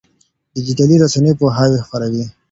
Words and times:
ډيجيټلي 0.53 0.95
رسنۍ 1.03 1.31
پوهاوی 1.39 1.79
خپروي. 1.85 2.23